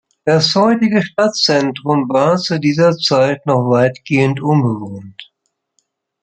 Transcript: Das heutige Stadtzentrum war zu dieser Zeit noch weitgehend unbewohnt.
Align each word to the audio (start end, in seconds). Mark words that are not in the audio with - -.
Das 0.25 0.55
heutige 0.55 1.03
Stadtzentrum 1.03 2.09
war 2.09 2.37
zu 2.37 2.59
dieser 2.59 2.97
Zeit 2.97 3.45
noch 3.45 3.69
weitgehend 3.69 4.41
unbewohnt. 4.41 5.31